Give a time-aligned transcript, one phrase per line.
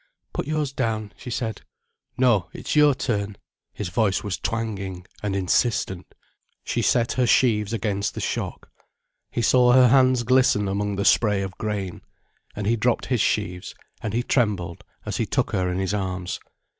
[0.33, 1.61] "Put yours down," she said.
[2.17, 3.37] "No, it's your turn."
[3.71, 6.15] His voice was twanging and insistent.
[6.63, 8.71] She set her sheaves against the shock.
[9.29, 12.01] He saw her hands glisten among the spray of grain.
[12.55, 16.39] And he dropped his sheaves and he trembled as he took her in his arms.